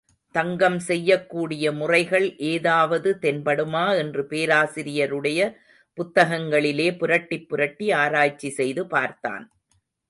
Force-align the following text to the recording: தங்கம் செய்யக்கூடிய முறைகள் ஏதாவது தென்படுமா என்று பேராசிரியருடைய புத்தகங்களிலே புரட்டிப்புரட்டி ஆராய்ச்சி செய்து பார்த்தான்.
தங்கம் 0.35 0.77
செய்யக்கூடிய 0.79 1.71
முறைகள் 1.71 2.25
ஏதாவது 2.37 3.09
தென்படுமா 3.21 3.85
என்று 3.97 4.23
பேராசிரியருடைய 4.23 5.39
புத்தகங்களிலே 5.97 6.89
புரட்டிப்புரட்டி 7.01 7.87
ஆராய்ச்சி 7.93 8.49
செய்து 8.49 8.87
பார்த்தான். 8.87 9.45